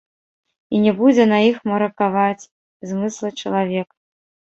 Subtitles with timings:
[0.77, 2.49] І не будзе на іх маракаваць
[2.93, 3.89] змыслы чалавек.